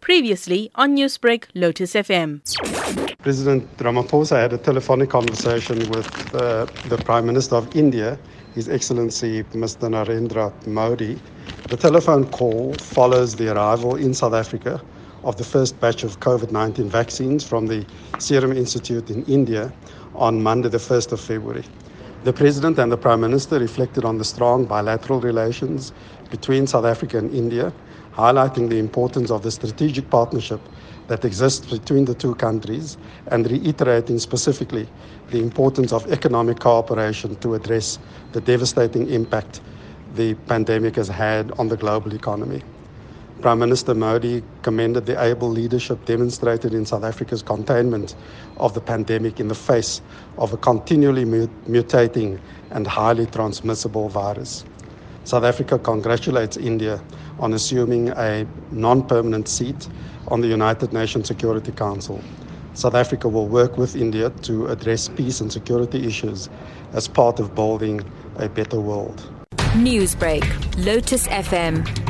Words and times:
Previously 0.00 0.70
on 0.74 0.96
Newsbreak, 0.96 1.44
Lotus 1.54 1.94
FM. 1.94 2.40
President 3.18 3.76
Ramaphosa 3.76 4.36
had 4.36 4.52
a 4.52 4.58
telephonic 4.58 5.10
conversation 5.10 5.78
with 5.90 6.34
uh, 6.34 6.66
the 6.88 6.96
Prime 7.04 7.26
Minister 7.26 7.56
of 7.56 7.76
India, 7.76 8.18
His 8.54 8.68
Excellency 8.68 9.42
Mr. 9.52 9.88
Narendra 9.88 10.50
Modi. 10.66 11.18
The 11.68 11.76
telephone 11.76 12.26
call 12.26 12.74
follows 12.74 13.36
the 13.36 13.52
arrival 13.52 13.96
in 13.96 14.14
South 14.14 14.34
Africa 14.34 14.80
of 15.22 15.36
the 15.36 15.44
first 15.44 15.78
batch 15.80 16.02
of 16.02 16.18
COVID 16.20 16.50
19 16.50 16.88
vaccines 16.88 17.46
from 17.46 17.66
the 17.66 17.84
Serum 18.18 18.52
Institute 18.52 19.10
in 19.10 19.24
India 19.24 19.72
on 20.14 20.42
Monday, 20.42 20.68
the 20.68 20.78
1st 20.78 21.12
of 21.12 21.20
February. 21.20 21.64
The 22.22 22.34
President 22.34 22.78
and 22.78 22.92
the 22.92 22.98
Prime 22.98 23.22
Minister 23.22 23.58
reflected 23.58 24.04
on 24.04 24.18
the 24.18 24.26
strong 24.26 24.66
bilateral 24.66 25.20
relations 25.22 25.90
between 26.30 26.66
South 26.66 26.84
Africa 26.84 27.16
and 27.16 27.32
India, 27.32 27.72
highlighting 28.14 28.68
the 28.68 28.78
importance 28.78 29.30
of 29.30 29.42
the 29.42 29.50
strategic 29.50 30.10
partnership 30.10 30.60
that 31.08 31.24
exists 31.24 31.66
between 31.72 32.04
the 32.04 32.14
two 32.14 32.34
countries 32.34 32.98
and 33.28 33.50
reiterating 33.50 34.18
specifically 34.18 34.86
the 35.30 35.38
importance 35.38 35.94
of 35.94 36.12
economic 36.12 36.60
cooperation 36.60 37.36
to 37.36 37.54
address 37.54 37.98
the 38.32 38.40
devastating 38.42 39.08
impact 39.08 39.62
the 40.14 40.34
pandemic 40.34 40.96
has 40.96 41.08
had 41.08 41.50
on 41.52 41.68
the 41.68 41.76
global 41.76 42.12
economy. 42.12 42.62
Prime 43.40 43.58
Minister 43.58 43.94
Modi 43.94 44.42
commended 44.62 45.06
the 45.06 45.22
able 45.22 45.48
leadership 45.48 46.04
demonstrated 46.04 46.74
in 46.74 46.84
South 46.84 47.04
Africa's 47.04 47.42
containment 47.42 48.14
of 48.58 48.74
the 48.74 48.80
pandemic 48.80 49.40
in 49.40 49.48
the 49.48 49.54
face 49.54 50.02
of 50.36 50.52
a 50.52 50.58
continually 50.58 51.24
mutating 51.24 52.38
and 52.70 52.86
highly 52.86 53.24
transmissible 53.26 54.10
virus. 54.10 54.64
South 55.24 55.44
Africa 55.44 55.78
congratulates 55.78 56.56
India 56.56 57.00
on 57.38 57.54
assuming 57.54 58.10
a 58.10 58.46
non 58.72 59.06
permanent 59.06 59.48
seat 59.48 59.88
on 60.28 60.42
the 60.42 60.48
United 60.48 60.92
Nations 60.92 61.26
Security 61.26 61.72
Council. 61.72 62.20
South 62.74 62.94
Africa 62.94 63.28
will 63.28 63.48
work 63.48 63.78
with 63.78 63.96
India 63.96 64.30
to 64.42 64.66
address 64.66 65.08
peace 65.08 65.40
and 65.40 65.50
security 65.50 66.06
issues 66.06 66.48
as 66.92 67.08
part 67.08 67.40
of 67.40 67.54
building 67.54 68.00
a 68.36 68.48
better 68.48 68.80
world. 68.80 69.22
Newsbreak, 69.74 70.44
Lotus 70.84 71.26
FM, 71.28 72.09